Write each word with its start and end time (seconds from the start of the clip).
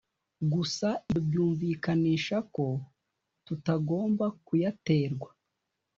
gusa 0.53 0.87
ibyo 0.99 1.17
byumvikanisha 1.27 2.37
ko 2.55 2.65
tutagomba 3.45 4.25
kuyaterwa 4.45 5.29